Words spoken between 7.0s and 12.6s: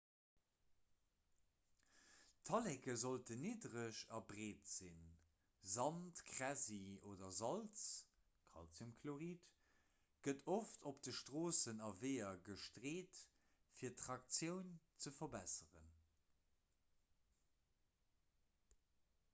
oder salz calciumchlorid gëtt oft op de stroossen a weeër